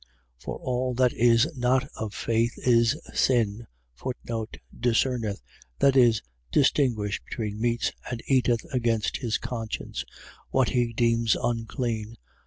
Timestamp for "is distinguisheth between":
5.95-7.61